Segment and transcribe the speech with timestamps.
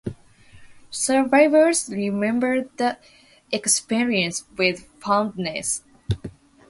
[0.89, 2.97] Survivors remember the
[3.51, 5.83] experience with fondness.